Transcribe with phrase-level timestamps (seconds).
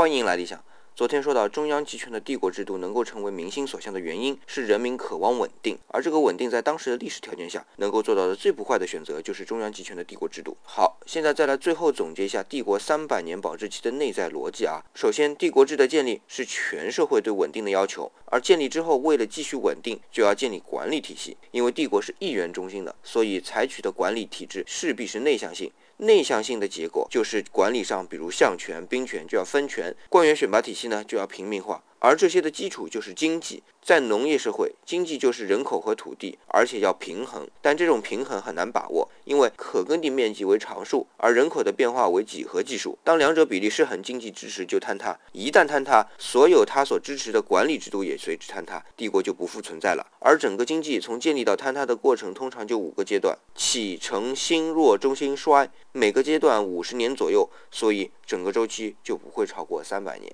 [0.00, 0.58] 欢迎来理想。
[0.96, 10.54] 昨天说到，中央集权的帝国制度能够成为民心所向的原因是人民渴望稳定，而这个稳定在当时的历史条件下能够做到的最不坏的选择就是中央集权的帝国制度。
[10.62, 14.84] 好，现在再来最后总结一下帝国三百年保质期的内在逻辑啊。
[14.94, 21.38] 首先，帝国制的建立是全社会对稳定的要求，而建立之后，为了继续稳定，就要建立管理体系。
[21.52, 25.72] 因为帝国是一元中心的，所以采取的管理体制势必是内向性。
[26.02, 31.82] 内向性的结果就是管理上，比如相权、兵权就要分权，官员选拔体系呢就要平民化。
[32.02, 37.46] 而这些的基础就是经济，在农业社会，经济就是人口和土地，而且要平衡。
[37.60, 42.98] 但这种平衡很难把握，因为可耕地面积为常数，而人口的变化为几何级数。
[43.04, 45.14] 当两者比例失衡，经济支持就坍塌。
[45.32, 50.06] 一旦坍塌，所有它所支持的管理制度也随之坍塌，帝国就不复存在了。
[50.20, 55.68] 而整个经济从建立到坍塌的过程，通常就五个阶段：起、承、兴、弱、中兴、衰。
[55.92, 60.32] 每个阶段五十年左右，所以整个周期就不会超过三百年。